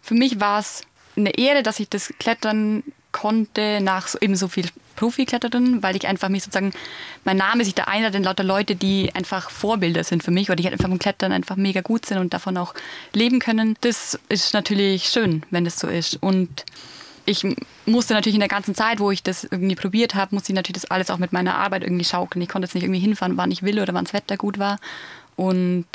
[0.02, 0.84] Für mich war es
[1.16, 4.66] eine Ehre, dass ich das Klettern konnte nach so, eben so viel
[4.98, 6.74] Profikletterin, weil ich einfach mich sozusagen,
[7.24, 10.64] mein Name sich da einladen lauter Leute, die einfach Vorbilder sind für mich oder die
[10.64, 12.74] halt einfach vom Klettern einfach mega gut sind und davon auch
[13.14, 13.76] leben können.
[13.82, 16.22] Das ist natürlich schön, wenn das so ist.
[16.22, 16.66] Und
[17.26, 17.46] ich
[17.86, 20.82] musste natürlich in der ganzen Zeit, wo ich das irgendwie probiert habe, musste ich natürlich
[20.82, 22.42] das alles auch mit meiner Arbeit irgendwie schaukeln.
[22.42, 24.80] Ich konnte jetzt nicht irgendwie hinfahren, wann ich will oder wann das Wetter gut war.
[25.36, 25.86] Und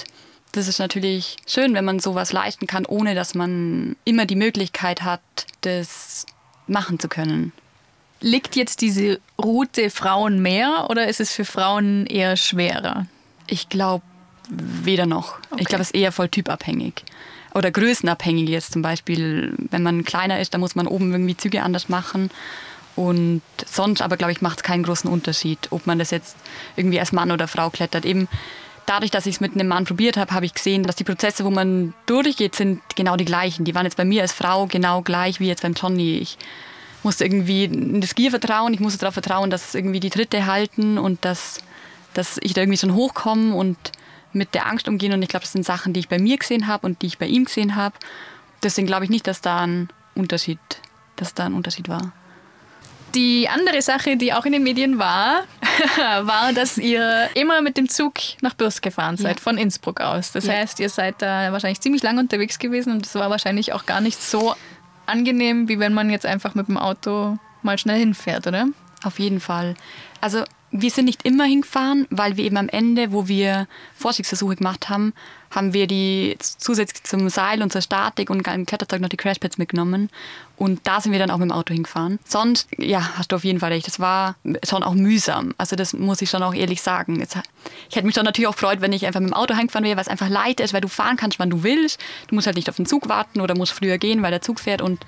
[0.52, 5.02] das ist natürlich schön, wenn man sowas leisten kann, ohne dass man immer die Möglichkeit
[5.02, 5.20] hat,
[5.60, 6.24] das
[6.68, 7.52] machen zu können.
[8.20, 13.06] Liegt jetzt diese Route Frauen mehr oder ist es für Frauen eher schwerer?
[13.46, 14.02] Ich glaube
[14.48, 15.38] weder noch.
[15.50, 15.62] Okay.
[15.62, 17.04] Ich glaube, es ist eher voll typabhängig.
[17.54, 19.54] Oder größenabhängig jetzt zum Beispiel.
[19.70, 22.30] Wenn man kleiner ist, dann muss man oben irgendwie Züge anders machen.
[22.96, 26.36] Und sonst aber, glaube ich, macht es keinen großen Unterschied, ob man das jetzt
[26.76, 28.04] irgendwie als Mann oder Frau klettert.
[28.04, 28.28] Eben
[28.88, 31.44] dadurch, dass ich es mit einem Mann probiert habe, habe ich gesehen, dass die Prozesse,
[31.44, 33.64] wo man durchgeht, sind genau die gleichen.
[33.64, 36.18] Die waren jetzt bei mir als Frau genau gleich wie jetzt beim Johnny.
[36.18, 36.38] Ich
[37.02, 40.98] musste irgendwie in das Gier vertrauen, ich musste darauf vertrauen, dass irgendwie die Dritte halten
[40.98, 41.60] und dass,
[42.14, 43.76] dass ich da irgendwie schon hochkomme und
[44.32, 45.12] mit der Angst umgehen.
[45.12, 47.18] Und ich glaube, das sind Sachen, die ich bei mir gesehen habe und die ich
[47.18, 47.96] bei ihm gesehen habe.
[48.62, 50.58] Deswegen glaube ich nicht, dass da ein Unterschied,
[51.16, 52.12] dass da ein Unterschied war.
[53.14, 55.44] Die andere Sache, die auch in den Medien war,
[56.22, 59.42] war, dass ihr immer mit dem Zug nach Bürst gefahren seid, ja.
[59.42, 60.32] von Innsbruck aus.
[60.32, 60.54] Das ja.
[60.54, 64.00] heißt, ihr seid da wahrscheinlich ziemlich lange unterwegs gewesen und es war wahrscheinlich auch gar
[64.00, 64.54] nicht so
[65.06, 68.66] angenehm, wie wenn man jetzt einfach mit dem Auto mal schnell hinfährt, oder?
[69.04, 69.74] Auf jeden Fall.
[70.20, 74.88] Also wir sind nicht immer hingefahren, weil wir eben am Ende, wo wir Forschungsversuche gemacht
[74.88, 75.14] haben,
[75.50, 79.56] haben wir die zusätzlich zum Seil und zur Statik und im Kletterzeug noch die Crashpads
[79.56, 80.10] mitgenommen.
[80.56, 82.18] Und da sind wir dann auch mit dem Auto hingefahren.
[82.24, 85.54] Sonst, ja, hast du auf jeden Fall recht, das war schon auch mühsam.
[85.56, 87.18] Also das muss ich schon auch ehrlich sagen.
[87.20, 87.38] Jetzt,
[87.88, 89.96] ich hätte mich dann natürlich auch gefreut, wenn ich einfach mit dem Auto hingefahren wäre,
[89.96, 91.98] weil es einfach leicht ist, weil du fahren kannst, wann du willst.
[92.28, 94.60] Du musst halt nicht auf den Zug warten oder musst früher gehen, weil der Zug
[94.60, 95.00] fährt und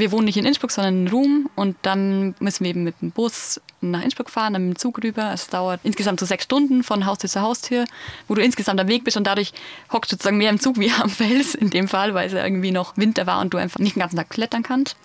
[0.00, 3.10] wir wohnen nicht in Innsbruck, sondern in Rum und dann müssen wir eben mit dem
[3.10, 5.30] Bus nach Innsbruck fahren, dann mit dem Zug rüber.
[5.32, 7.84] Es dauert insgesamt so sechs Stunden von Haustür zu Haustür,
[8.28, 9.52] wo du insgesamt am Weg bist und dadurch
[9.92, 12.44] hockst du sozusagen mehr im Zug wie am Fels in dem Fall, weil es ja
[12.44, 14.96] irgendwie noch Winter war und du einfach nicht den ganzen Tag klettern kannst.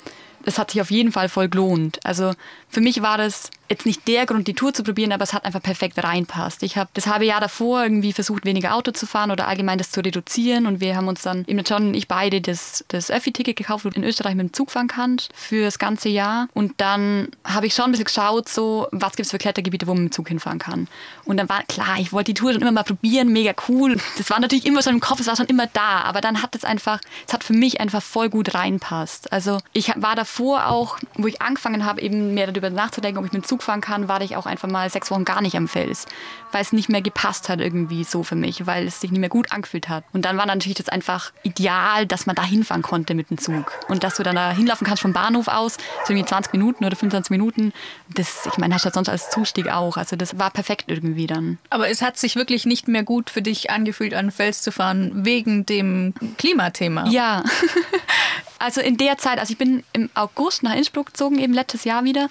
[0.46, 2.00] Das hat sich auf jeden Fall voll gelohnt.
[2.04, 2.34] Also
[2.70, 5.44] für mich war das jetzt nicht der Grund, die Tour zu probieren, aber es hat
[5.44, 6.62] einfach perfekt reinpasst.
[6.62, 9.90] Ich habe das halbe Jahr davor irgendwie versucht, weniger Auto zu fahren oder allgemein das
[9.90, 13.56] zu reduzieren und wir haben uns dann eben John und ich beide das, das Öffi-Ticket
[13.56, 16.74] gekauft, wo du in Österreich mit dem Zug fahren kannst für das ganze Jahr und
[16.78, 20.04] dann habe ich schon ein bisschen geschaut, so was gibt es für Klettergebiete, wo man
[20.04, 20.88] mit dem Zug hinfahren kann.
[21.26, 23.98] Und dann war klar, ich wollte die Tour schon immer mal probieren, mega cool.
[24.18, 26.56] Das war natürlich immer schon im Kopf, es war schon immer da, aber dann hat
[26.56, 29.32] es einfach, es hat für mich einfach voll gut reinpasst.
[29.34, 33.32] Also ich war davor auch, wo ich angefangen habe, eben mehr darüber nachzudenken, ob ich
[33.32, 35.68] mit dem Zug fahren kann, war ich auch einfach mal sechs Wochen gar nicht am
[35.68, 36.06] Fels,
[36.52, 39.30] weil es nicht mehr gepasst hat irgendwie so für mich, weil es sich nicht mehr
[39.30, 40.04] gut angefühlt hat.
[40.14, 43.72] Und dann war natürlich das einfach ideal, dass man da hinfahren konnte mit dem Zug
[43.88, 46.96] und dass du dann da hinlaufen kannst vom Bahnhof aus, so irgendwie 20 Minuten oder
[46.96, 47.74] 25 Minuten.
[48.14, 49.98] Das, ich meine, hast du sonst als Zustieg auch.
[49.98, 51.58] Also das war perfekt irgendwie dann.
[51.70, 54.72] Aber es hat sich wirklich nicht mehr gut für dich angefühlt, an den Fels zu
[54.72, 57.08] fahren, wegen dem Klimathema.
[57.08, 57.44] Ja.
[58.66, 62.04] Also in der Zeit, also ich bin im August nach Innsbruck gezogen, eben letztes Jahr
[62.04, 62.30] wieder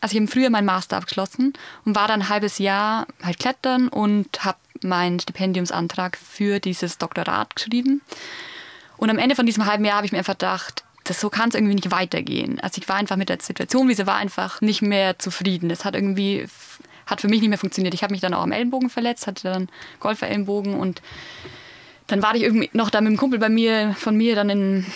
[0.00, 1.52] also ich habe im Frühjahr meinen Master abgeschlossen
[1.84, 7.54] und war dann ein halbes Jahr halt klettern und habe meinen Stipendiumsantrag für dieses Doktorat
[7.54, 8.00] geschrieben.
[8.96, 11.50] Und am Ende von diesem halben Jahr habe ich mir einfach gedacht, das so kann
[11.50, 12.60] es irgendwie nicht weitergehen.
[12.60, 15.68] Also ich war einfach mit der Situation, wie sie war, einfach nicht mehr zufrieden.
[15.68, 16.46] Das hat irgendwie
[17.04, 17.92] hat für mich nicht mehr funktioniert.
[17.92, 19.68] Ich habe mich dann auch am Ellenbogen verletzt, hatte dann
[19.98, 21.02] Golfer-Ellenbogen und
[22.06, 24.86] dann war ich irgendwie noch da mit einem Kumpel bei mir, von mir dann in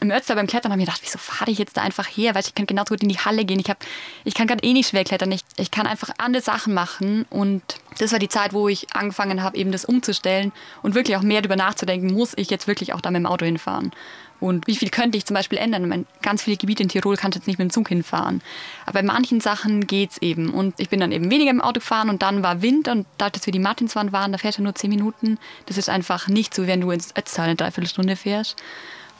[0.00, 2.34] im Ötztal beim Klettern habe ich mir gedacht, wieso fahre ich jetzt da einfach her?
[2.34, 3.58] Weil ich kann genauso gut in die Halle gehen.
[3.58, 3.78] Ich, hab,
[4.24, 5.32] ich kann gerade eh nicht schwer klettern.
[5.32, 7.26] Ich, ich kann einfach andere Sachen machen.
[7.30, 7.62] Und
[7.98, 11.42] das war die Zeit, wo ich angefangen habe, eben das umzustellen und wirklich auch mehr
[11.42, 13.92] darüber nachzudenken, muss ich jetzt wirklich auch da mit dem Auto hinfahren?
[14.40, 15.82] Und wie viel könnte ich zum Beispiel ändern?
[15.82, 18.40] Ich meine, ganz viele Gebiete in Tirol kannst du jetzt nicht mit dem Zug hinfahren.
[18.86, 20.50] Aber bei manchen Sachen geht es eben.
[20.50, 23.30] Und ich bin dann eben weniger im Auto gefahren und dann war Wind und da,
[23.30, 25.38] dass wir die Martinswand waren, da fährst du nur zehn Minuten.
[25.66, 28.56] Das ist einfach nicht so, wenn du ins Ötztal eine Dreiviertelstunde fährst.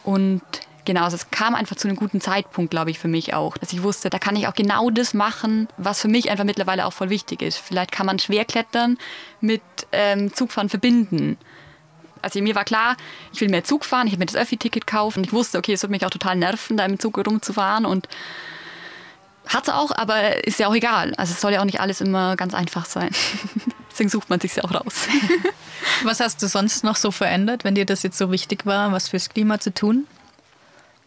[0.05, 0.43] Und
[0.89, 3.59] Genau, also es kam einfach zu einem guten Zeitpunkt, glaube ich, für mich auch.
[3.59, 6.87] Dass ich wusste, da kann ich auch genau das machen, was für mich einfach mittlerweile
[6.87, 7.59] auch voll wichtig ist.
[7.59, 8.97] Vielleicht kann man Schwerklettern
[9.43, 9.61] mit
[9.93, 11.37] ähm, Zugfahren verbinden.
[12.23, 12.97] Also mir war klar,
[13.35, 15.75] ich will mehr Zug fahren, ich habe mir das Öffi-Ticket gekauft und ich wusste, okay,
[15.75, 18.09] es wird mich auch total nerven, da im Zug rumzufahren und
[19.47, 21.13] hat es auch, aber ist ja auch egal.
[21.19, 23.11] Also es soll ja auch nicht alles immer ganz einfach sein.
[23.91, 25.07] Deswegen sucht man sich ja auch raus.
[26.03, 29.09] Was hast du sonst noch so verändert, wenn dir das jetzt so wichtig war, was
[29.09, 30.07] fürs Klima zu tun?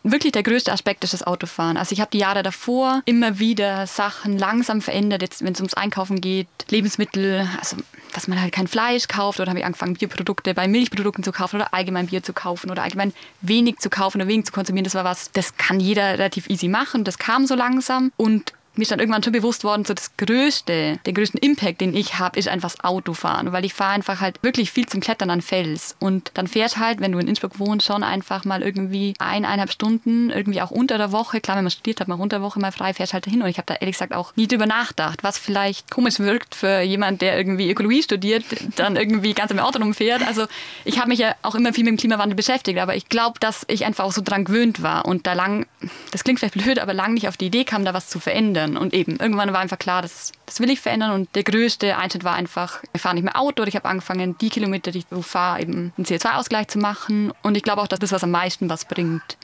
[0.03, 1.77] Wirklich der größte Aspekt ist das Autofahren.
[1.77, 5.73] Also ich habe die Jahre davor immer wieder Sachen langsam verändert, jetzt wenn es ums
[5.73, 7.77] Einkaufen geht, Lebensmittel, also
[8.13, 11.57] dass man halt kein Fleisch kauft oder habe ich angefangen Bierprodukte bei Milchprodukten zu kaufen
[11.57, 14.83] oder allgemein Bier zu kaufen oder allgemein wenig zu kaufen oder wenig zu konsumieren.
[14.83, 17.03] Das war was, das kann jeder relativ easy machen.
[17.03, 20.99] Das kam so langsam und mir ist dann irgendwann schon bewusst worden, so das größte,
[21.05, 24.41] den größten Impact, den ich habe, ist einfach das Autofahren, weil ich fahre einfach halt
[24.43, 25.95] wirklich viel zum Klettern an Fels.
[25.99, 30.29] Und dann fährt halt, wenn du in Innsbruck wohnst, schon einfach mal irgendwie eineinhalb Stunden,
[30.29, 32.71] irgendwie auch unter der Woche, klar, wenn man studiert hat, mal unter der Woche mal
[32.71, 33.41] frei, fährst halt dahin.
[33.41, 36.79] Und ich habe da ehrlich gesagt auch nie drüber nachgedacht, was vielleicht komisch wirkt für
[36.81, 38.45] jemand, der irgendwie Ökologie studiert,
[38.77, 40.25] dann irgendwie ganz im Auto rumfährt.
[40.25, 40.45] Also
[40.86, 43.65] ich habe mich ja auch immer viel mit dem Klimawandel beschäftigt, aber ich glaube, dass
[43.67, 45.05] ich einfach auch so dran gewöhnt war.
[45.05, 45.65] Und da lang,
[46.12, 48.70] das klingt vielleicht blöd, aber lang nicht auf die Idee kam, da was zu verändern
[48.71, 48.81] verändern.
[48.81, 51.12] Und eben, irgendwann war einfach klar, das, das will ich verändern.
[51.12, 53.63] Und der größte Einschnitt war einfach, ich fahre nicht mehr Auto.
[53.63, 57.34] Ich habe angefangen, die Kilometer, die ich so fahre, eben einen CO2-Ausgleich zu machen.
[57.41, 59.38] Und ich glaube auch, dass das was am meisten was bringt.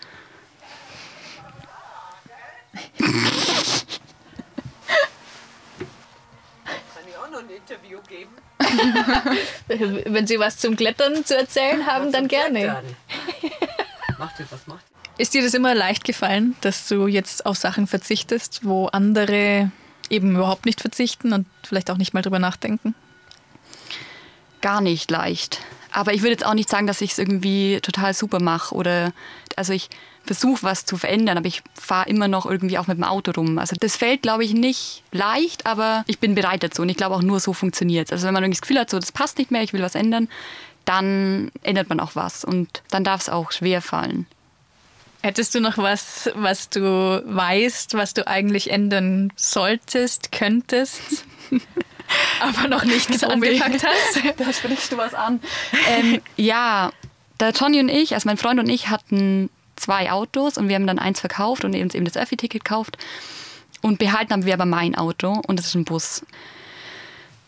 [2.97, 3.15] Kann
[7.07, 8.31] ich auch noch ein Interview geben?
[10.13, 12.83] Wenn Sie was zum Klettern zu erzählen haben, dann gerne.
[14.17, 14.86] Macht ihr, was macht ihr?
[15.17, 19.71] Ist dir das immer leicht gefallen, dass du jetzt auf Sachen verzichtest, wo andere
[20.09, 22.93] eben überhaupt nicht verzichten und vielleicht auch nicht mal drüber nachdenken?
[24.61, 25.59] Gar nicht leicht.
[25.91, 29.11] Aber ich würde jetzt auch nicht sagen, dass ich es irgendwie total super mache oder
[29.55, 29.89] also ich
[30.23, 33.57] versuche was zu verändern, aber ich fahre immer noch irgendwie auch mit dem Auto rum.
[33.57, 37.15] Also das fällt, glaube ich, nicht leicht, aber ich bin bereit dazu und ich glaube
[37.15, 38.11] auch nur so funktioniert es.
[38.11, 39.95] Also wenn man irgendwie das Gefühl hat, so das passt nicht mehr, ich will was
[39.95, 40.27] ändern,
[40.85, 44.27] dann ändert man auch was und dann darf es auch schwer fallen.
[45.21, 46.81] Hättest du noch was, was du
[47.25, 51.01] weißt, was du eigentlich ändern solltest, könntest?
[52.39, 54.23] aber noch nicht angepackt hast?
[54.37, 55.41] da sprichst du was an.
[55.89, 56.91] Ähm, ja,
[57.39, 60.87] der Johnny und ich, also mein Freund und ich, hatten zwei Autos und wir haben
[60.87, 62.97] dann eins verkauft und uns eben das Öffi-Ticket gekauft.
[63.81, 66.23] Und behalten haben wir aber mein Auto und das ist ein Bus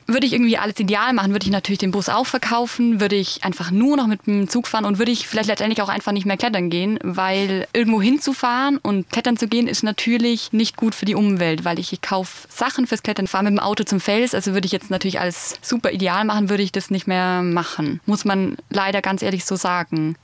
[0.10, 3.44] würde ich irgendwie alles ideal machen, würde ich natürlich den Bus auch verkaufen, würde ich
[3.44, 6.26] einfach nur noch mit dem Zug fahren und würde ich vielleicht letztendlich auch einfach nicht
[6.26, 11.06] mehr klettern gehen, weil irgendwo hinzufahren und klettern zu gehen ist natürlich nicht gut für
[11.06, 14.34] die Umwelt, weil ich, ich kaufe Sachen fürs Klettern, fahre mit dem Auto zum Fels,
[14.34, 18.00] also würde ich jetzt natürlich alles super ideal machen, würde ich das nicht mehr machen.
[18.06, 20.16] Muss man leider ganz ehrlich so sagen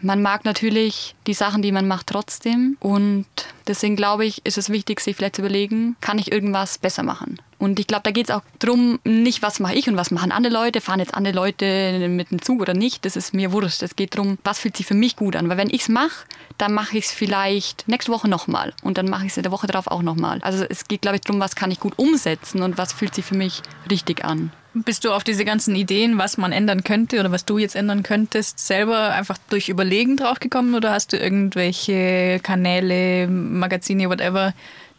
[0.00, 2.76] man mag natürlich die Sachen, die man macht, trotzdem.
[2.80, 3.26] Und
[3.66, 7.40] deswegen glaube ich, ist es wichtig, sich vielleicht zu überlegen, kann ich irgendwas besser machen?
[7.58, 10.30] Und ich glaube, da geht es auch darum, nicht was mache ich und was machen
[10.30, 13.82] andere Leute, fahren jetzt andere Leute mit dem Zug oder nicht, das ist mir wurscht.
[13.82, 15.48] Es geht darum, was fühlt sich für mich gut an.
[15.48, 19.08] Weil wenn ich es mache, dann mache ich es vielleicht nächste Woche nochmal und dann
[19.08, 20.38] mache ich es in der Woche darauf auch nochmal.
[20.42, 23.24] Also es geht, glaube ich, darum, was kann ich gut umsetzen und was fühlt sich
[23.24, 24.52] für mich richtig an.
[24.74, 28.02] Bist du auf diese ganzen Ideen, was man ändern könnte oder was du jetzt ändern
[28.02, 34.52] könntest, selber einfach durch Überlegen draufgekommen oder hast du irgendwelche Kanäle, Magazine, whatever,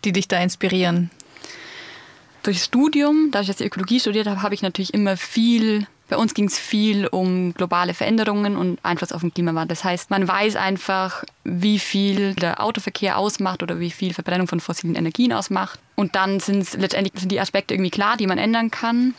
[0.03, 1.11] die dich da inspirieren?
[2.43, 6.33] Durchs Studium, da ich jetzt Ökologie studiert habe, habe ich natürlich immer viel bei uns
[6.33, 9.75] ging es viel um globale Veränderungen und Einfluss auf den Klimawandel.
[9.75, 14.59] Das heißt, man weiß einfach, wie viel der Autoverkehr ausmacht oder wie viel Verbrennung von
[14.59, 15.79] fossilen Energien ausmacht.
[15.95, 19.13] Und dann sind letztendlich die Aspekte irgendwie klar, die man ändern kann.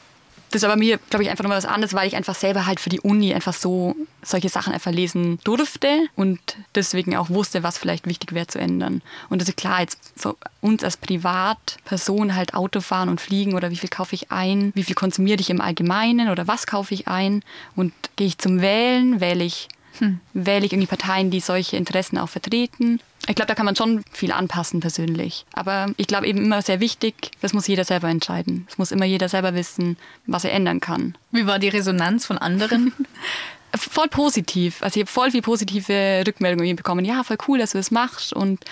[0.50, 2.80] Das ist aber mir, glaube ich, einfach nochmal was anderes, weil ich einfach selber halt
[2.80, 6.40] für die Uni einfach so solche Sachen einfach lesen durfte und
[6.74, 9.00] deswegen auch wusste, was vielleicht wichtig wäre zu ändern.
[9.28, 13.70] Und das ist klar, jetzt für uns als Privatperson halt Auto fahren und fliegen oder
[13.70, 17.06] wie viel kaufe ich ein, wie viel konsumiere ich im Allgemeinen oder was kaufe ich
[17.06, 17.42] ein
[17.76, 20.20] und gehe ich zum Wählen, wähle ich hm.
[20.32, 23.00] wähle ich irgendwie Parteien, die solche Interessen auch vertreten.
[23.30, 25.46] Ich glaube, da kann man schon viel anpassen persönlich.
[25.52, 28.66] Aber ich glaube eben immer sehr wichtig, das muss jeder selber entscheiden.
[28.68, 31.16] Es muss immer jeder selber wissen, was er ändern kann.
[31.30, 32.92] Wie war die Resonanz von anderen?
[33.76, 34.82] voll positiv.
[34.82, 37.04] Also ich habe voll viel positive Rückmeldungen bekommen.
[37.04, 38.32] Ja, voll cool, dass du das machst.
[38.32, 38.64] Und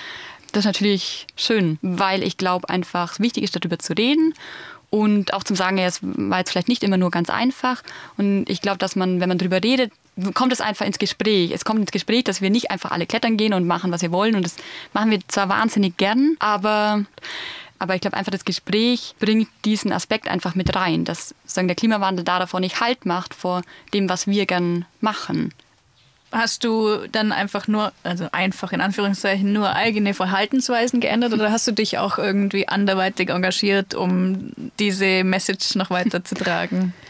[0.50, 4.34] das ist natürlich schön, weil ich glaube einfach, wichtig ist, darüber zu reden
[4.90, 7.84] und auch zum Sagen, ja, es war jetzt vielleicht nicht immer nur ganz einfach.
[8.16, 9.92] Und ich glaube, dass man, wenn man darüber redet,
[10.34, 11.50] kommt es einfach ins Gespräch.
[11.52, 14.12] Es kommt ins Gespräch, dass wir nicht einfach alle klettern gehen und machen, was wir
[14.12, 14.34] wollen.
[14.34, 14.56] Und das
[14.92, 17.04] machen wir zwar wahnsinnig gern, aber,
[17.78, 21.76] aber ich glaube einfach, das Gespräch bringt diesen Aspekt einfach mit rein, dass sagen, der
[21.76, 23.62] Klimawandel da davor nicht Halt macht vor
[23.94, 25.54] dem, was wir gern machen.
[26.30, 31.66] Hast du dann einfach nur, also einfach in Anführungszeichen, nur eigene Verhaltensweisen geändert oder hast
[31.66, 36.92] du dich auch irgendwie anderweitig engagiert, um diese Message noch weiterzutragen?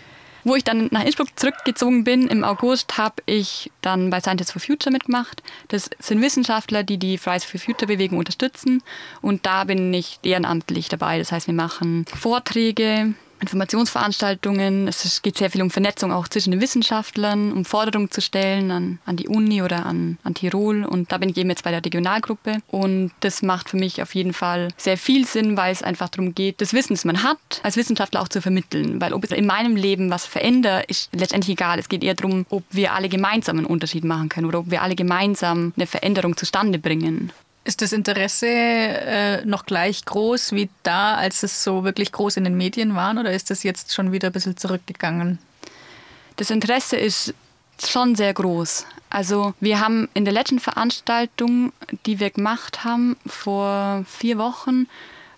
[0.44, 4.61] Wo ich dann nach Innsbruck zurückgezogen bin im August, habe ich dann bei Scientists for
[4.61, 5.42] Future mitgemacht.
[5.68, 8.83] Das sind Wissenschaftler, die die Fridays for Future Bewegung unterstützen.
[9.20, 11.18] Und da bin ich ehrenamtlich dabei.
[11.18, 14.88] Das heißt, wir machen Vorträge, Informationsveranstaltungen.
[14.88, 18.98] Es geht sehr viel um Vernetzung auch zwischen den Wissenschaftlern, um Forderungen zu stellen an,
[19.07, 20.85] an die Uni oder an, an Tirol.
[20.85, 22.59] Und da bin ich eben jetzt bei der Regionalgruppe.
[22.68, 26.35] Und das macht für mich auf jeden Fall sehr viel Sinn, weil es einfach darum
[26.35, 29.01] geht, das Wissen, das man hat, als Wissenschaftler auch zu vermitteln.
[29.01, 31.79] Weil ob es in meinem Leben was verändert, ist letztendlich egal.
[31.79, 34.83] Es geht eher darum, ob wir alle gemeinsam einen Unterschied machen können oder ob wir
[34.83, 37.33] alle gemeinsam eine Veränderung zustande bringen.
[37.68, 42.44] Ist das Interesse äh, noch gleich groß wie da, als es so wirklich groß in
[42.44, 45.38] den Medien war, oder ist das jetzt schon wieder ein bisschen zurückgegangen?
[46.37, 47.35] Das Interesse ist
[47.87, 48.87] schon sehr groß.
[49.11, 51.74] Also wir haben in der letzten Veranstaltung,
[52.07, 54.87] die wir gemacht haben, vor vier Wochen,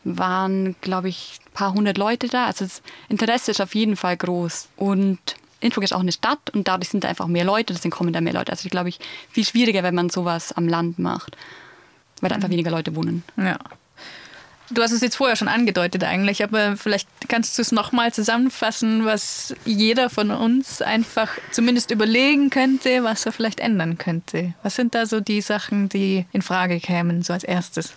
[0.05, 2.47] waren, glaube ich, ein paar hundert Leute da.
[2.47, 4.69] Also das Interesse ist auf jeden Fall groß.
[4.77, 5.19] Und
[5.59, 8.21] Innsbruck ist auch eine Stadt und dadurch sind da einfach mehr Leute, deswegen kommen da
[8.21, 8.53] mehr Leute.
[8.53, 11.37] Also ich glaube ich, viel schwieriger, wenn man sowas am Land macht
[12.21, 12.53] weil einfach mhm.
[12.53, 13.23] weniger Leute wohnen.
[13.37, 13.59] Ja.
[14.73, 19.05] Du hast es jetzt vorher schon angedeutet eigentlich, aber vielleicht kannst du es nochmal zusammenfassen,
[19.05, 24.55] was jeder von uns einfach zumindest überlegen könnte, was er vielleicht ändern könnte.
[24.63, 27.95] Was sind da so die Sachen, die in Frage kämen, so als erstes?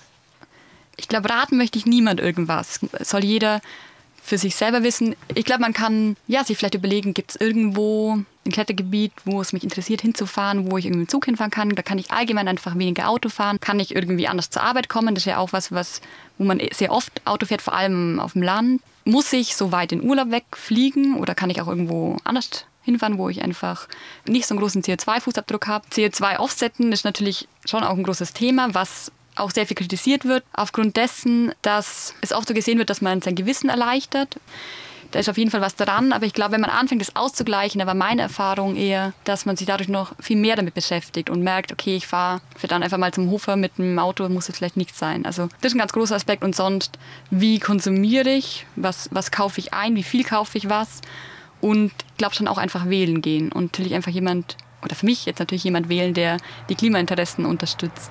[0.97, 2.79] Ich glaube, raten möchte ich niemand irgendwas.
[3.01, 3.62] Soll jeder
[4.23, 5.15] für sich selber wissen.
[5.36, 9.51] Ich glaube, man kann ja, sich vielleicht überlegen, gibt es irgendwo ein Klettergebiet, wo es
[9.51, 11.75] mich interessiert, hinzufahren, wo ich irgendwie im Zug hinfahren kann.
[11.75, 13.59] Da kann ich allgemein einfach weniger Auto fahren.
[13.59, 15.13] Kann ich irgendwie anders zur Arbeit kommen?
[15.13, 16.01] Das ist ja auch was, was
[16.38, 18.81] wo man sehr oft Auto fährt, vor allem auf dem Land.
[19.05, 23.29] Muss ich so weit in Urlaub wegfliegen oder kann ich auch irgendwo anders hinfahren, wo
[23.29, 23.88] ich einfach
[24.25, 25.88] nicht so einen großen CO2-Fußabdruck habe.
[25.89, 30.98] CO2-Offsetten ist natürlich schon auch ein großes Thema, was auch sehr viel kritisiert wird, aufgrund
[30.98, 34.38] dessen, dass es oft so gesehen wird, dass man sein Gewissen erleichtert.
[35.12, 37.78] Da ist auf jeden Fall was dran, aber ich glaube, wenn man anfängt, das auszugleichen,
[37.78, 41.43] da war meine Erfahrung eher, dass man sich dadurch noch viel mehr damit beschäftigt und
[41.43, 44.76] merkt, okay, ich fahre dann einfach mal zum Hofer mit dem Auto, muss jetzt vielleicht
[44.76, 45.24] nichts sein.
[45.28, 46.98] Also das ist ein ganz großer Aspekt und sonst,
[47.30, 51.02] wie konsumiere ich, was, was kaufe ich ein, wie viel kaufe ich was
[51.62, 55.28] und ich glaube schon auch einfach wählen gehen und natürlich einfach jemand, oder für mich
[55.28, 56.38] jetzt natürlich jemand wählen, der
[56.69, 58.10] die Klimainteressen unterstützt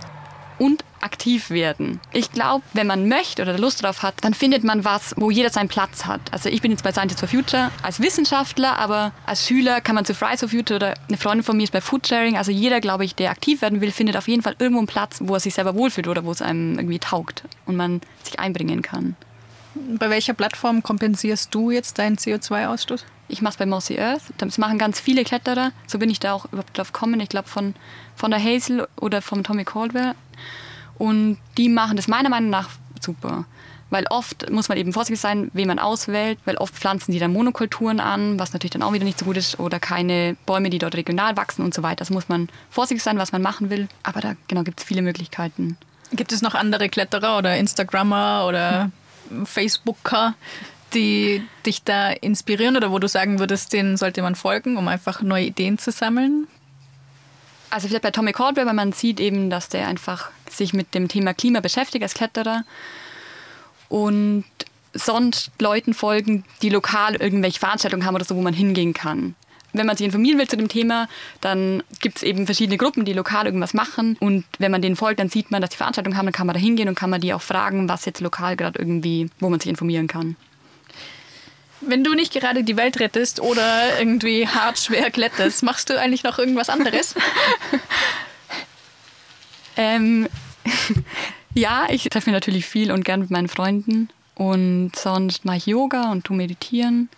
[0.58, 2.00] und aktiv werden.
[2.12, 5.50] Ich glaube, wenn man möchte oder Lust drauf hat, dann findet man was, wo jeder
[5.50, 6.20] seinen Platz hat.
[6.30, 10.04] Also ich bin jetzt bei Scientists for Future als Wissenschaftler, aber als Schüler kann man
[10.04, 12.36] zu Fridays for Future oder eine Freundin von mir ist bei Foodsharing.
[12.36, 15.18] Also jeder, glaube ich, der aktiv werden will, findet auf jeden Fall irgendwo einen Platz,
[15.20, 18.82] wo er sich selber wohlfühlt oder wo es einem irgendwie taugt und man sich einbringen
[18.82, 19.16] kann.
[19.74, 23.04] Bei welcher Plattform kompensierst du jetzt deinen CO2-Ausstoß?
[23.32, 24.22] ich mache es bei Mossy Earth.
[24.36, 25.72] Das machen ganz viele Kletterer.
[25.86, 27.18] So bin ich da auch überhaupt drauf gekommen.
[27.20, 27.74] Ich glaube von,
[28.14, 30.14] von der Hazel oder vom Tommy Caldwell.
[30.98, 32.68] Und die machen das meiner Meinung nach
[33.00, 33.44] super.
[33.90, 37.32] Weil oft muss man eben vorsichtig sein, wen man auswählt, weil oft pflanzen die dann
[37.32, 40.78] Monokulturen an, was natürlich dann auch wieder nicht so gut ist, oder keine Bäume, die
[40.78, 41.96] dort regional wachsen und so weiter.
[41.96, 43.88] Das muss man vorsichtig sein, was man machen will.
[44.02, 45.76] Aber da genau gibt es viele Möglichkeiten.
[46.10, 48.90] Gibt es noch andere Kletterer oder Instagrammer oder
[49.28, 49.44] hm.
[49.44, 50.34] Facebooker,
[50.94, 55.20] die dich da inspirieren oder wo du sagen würdest, denen sollte man folgen, um einfach
[55.20, 56.46] neue Ideen zu sammeln?
[57.72, 61.08] Also vielleicht bei Tommy Caldwell, weil man sieht eben, dass der einfach sich mit dem
[61.08, 62.64] Thema Klima beschäftigt als Kletterer
[63.88, 64.44] und
[64.92, 69.34] sonst Leuten folgen, die lokal irgendwelche Veranstaltungen haben oder so, wo man hingehen kann.
[69.72, 71.08] Wenn man sich informieren will zu dem Thema,
[71.40, 74.18] dann gibt es eben verschiedene Gruppen, die lokal irgendwas machen.
[74.20, 76.52] Und wenn man denen folgt, dann sieht man, dass die Veranstaltungen haben, dann kann man
[76.52, 79.60] da hingehen und kann man die auch fragen, was jetzt lokal gerade irgendwie, wo man
[79.60, 80.36] sich informieren kann.
[81.86, 86.22] Wenn du nicht gerade die Welt rettest oder irgendwie hart schwer kletterst, machst du eigentlich
[86.22, 87.14] noch irgendwas anderes?
[89.76, 90.28] ähm,
[91.54, 94.08] ja, ich treffe mich natürlich viel und gern mit meinen Freunden.
[94.34, 97.08] Und sonst mache ich Yoga und tu meditieren.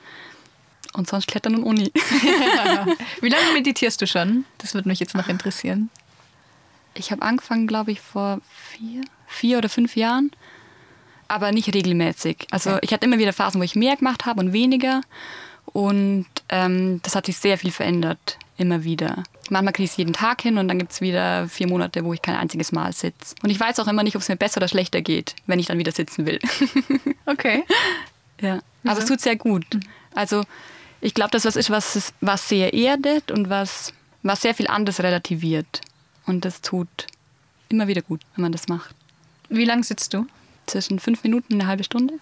[0.94, 1.90] Und sonst klettern und Uni.
[3.20, 4.44] Wie lange meditierst du schon?
[4.58, 5.90] Das würde mich jetzt noch interessieren.
[6.94, 10.30] Ich habe angefangen, glaube ich, vor vier, vier oder fünf Jahren.
[11.28, 12.46] Aber nicht regelmäßig.
[12.50, 12.80] Also okay.
[12.82, 15.00] ich hatte immer wieder Phasen, wo ich mehr gemacht habe und weniger.
[15.66, 19.24] Und ähm, das hat sich sehr viel verändert, immer wieder.
[19.50, 22.12] Manchmal kriege ich es jeden Tag hin und dann gibt es wieder vier Monate, wo
[22.12, 23.34] ich kein einziges Mal sitze.
[23.42, 25.66] Und ich weiß auch immer nicht, ob es mir besser oder schlechter geht, wenn ich
[25.66, 26.38] dann wieder sitzen will.
[27.26, 27.64] Okay.
[28.42, 29.64] ja, aber es tut sehr gut.
[30.14, 30.44] Also
[31.00, 35.00] ich glaube, das was ist, was, was sehr erdet und was, was sehr viel anderes
[35.00, 35.80] relativiert.
[36.26, 37.06] Und das tut
[37.70, 38.94] immer wieder gut, wenn man das macht.
[39.48, 40.26] Wie lange sitzt du?
[40.66, 42.14] Zwischen fünf Minuten und eine halbe Stunde.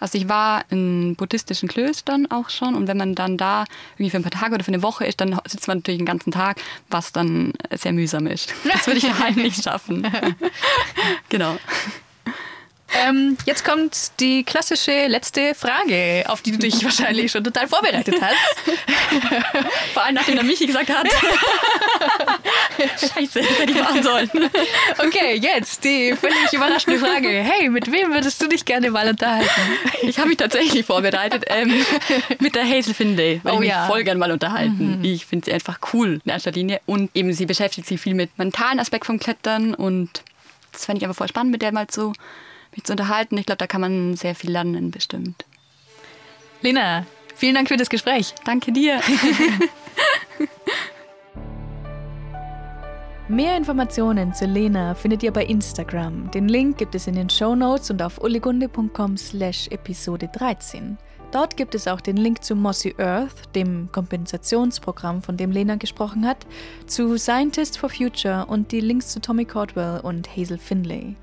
[0.00, 4.16] Also ich war in buddhistischen Klöstern auch schon und wenn man dann da irgendwie für
[4.16, 6.58] ein paar Tage oder für eine Woche ist, dann sitzt man natürlich den ganzen Tag,
[6.88, 8.54] was dann sehr mühsam ist.
[8.64, 10.10] Das würde ich daheim nicht schaffen.
[11.28, 11.58] genau.
[13.00, 18.16] Ähm, jetzt kommt die klassische letzte Frage, auf die du dich wahrscheinlich schon total vorbereitet
[18.20, 18.36] hast.
[19.94, 21.06] Vor allem nachdem der Michi gesagt hat.
[23.00, 24.30] Scheiße, hätte ich machen sollen.
[24.98, 27.28] Okay, jetzt die völlig überraschende Frage.
[27.28, 29.48] Hey, mit wem würdest du dich gerne mal unterhalten?
[30.02, 31.72] Ich habe mich tatsächlich vorbereitet ähm,
[32.38, 33.86] mit der Hazel Finlay, weil oh, ich mich ja.
[33.86, 34.98] voll gerne mal unterhalten.
[34.98, 35.04] Mhm.
[35.04, 38.36] Ich finde sie einfach cool in erster Linie und eben sie beschäftigt sich viel mit
[38.38, 40.22] mentalen Aspekt vom Klettern und
[40.72, 42.12] das fände ich einfach voll spannend, mit der mal so
[42.72, 43.38] mich zu unterhalten.
[43.38, 45.44] Ich glaube, da kann man sehr viel lernen, bestimmt.
[46.62, 48.34] Lena, vielen Dank für das Gespräch.
[48.44, 49.00] Danke dir.
[53.28, 56.32] Mehr Informationen zu Lena findet ihr bei Instagram.
[56.32, 60.98] Den Link gibt es in den Show Notes und auf uligunde.com slash Episode 13.
[61.30, 66.26] Dort gibt es auch den Link zu Mossy Earth, dem Kompensationsprogramm, von dem Lena gesprochen
[66.26, 66.44] hat,
[66.86, 71.14] zu Scientists for Future und die Links zu Tommy Caldwell und Hazel Finlay.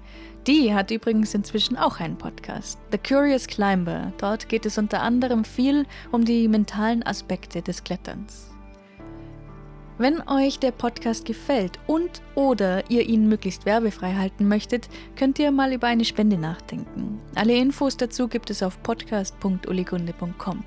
[0.45, 4.13] Die hat übrigens inzwischen auch einen Podcast, The Curious Climber.
[4.17, 8.51] Dort geht es unter anderem viel um die mentalen Aspekte des Kletterns.
[9.99, 15.51] Wenn euch der Podcast gefällt und oder ihr ihn möglichst werbefrei halten möchtet, könnt ihr
[15.51, 17.19] mal über eine Spende nachdenken.
[17.33, 20.63] Alle Infos dazu gibt es auf podcast.uligunde.com.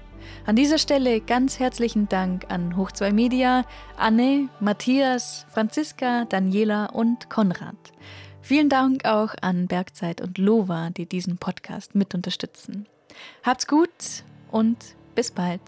[0.47, 3.65] An dieser Stelle ganz herzlichen Dank an Hoch 2 Media,
[3.97, 7.77] Anne, Matthias, Franziska, Daniela und Konrad.
[8.43, 12.87] Vielen Dank auch an Bergzeit und Lova, die diesen Podcast mit unterstützen.
[13.43, 14.77] Habt's gut und
[15.15, 15.61] bis bald.